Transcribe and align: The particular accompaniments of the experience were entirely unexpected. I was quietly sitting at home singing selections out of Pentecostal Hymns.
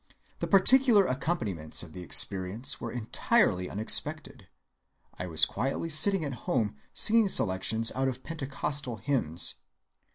The 0.39 0.47
particular 0.47 1.05
accompaniments 1.05 1.83
of 1.83 1.93
the 1.93 2.01
experience 2.01 2.81
were 2.81 2.91
entirely 2.91 3.69
unexpected. 3.69 4.47
I 5.19 5.27
was 5.27 5.45
quietly 5.45 5.91
sitting 5.91 6.25
at 6.25 6.33
home 6.49 6.75
singing 6.91 7.29
selections 7.29 7.91
out 7.93 8.07
of 8.07 8.23
Pentecostal 8.23 8.97
Hymns. 8.97 9.57